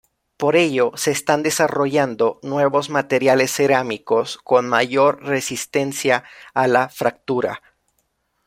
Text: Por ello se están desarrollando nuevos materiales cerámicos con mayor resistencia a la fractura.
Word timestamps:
Por 0.35 0.55
ello 0.55 0.93
se 0.95 1.11
están 1.11 1.43
desarrollando 1.43 2.39
nuevos 2.41 2.89
materiales 2.89 3.51
cerámicos 3.55 4.39
con 4.39 4.67
mayor 4.67 5.21
resistencia 5.21 6.23
a 6.55 6.65
la 6.67 6.89
fractura. 6.89 7.61